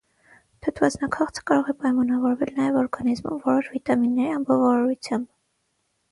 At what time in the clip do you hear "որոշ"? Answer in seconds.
3.43-3.69